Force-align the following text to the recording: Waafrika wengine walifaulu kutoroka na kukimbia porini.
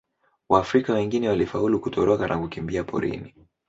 Waafrika 0.49 0.93
wengine 0.93 1.29
walifaulu 1.29 1.79
kutoroka 1.79 2.27
na 2.27 2.37
kukimbia 2.39 2.83
porini. 2.83 3.33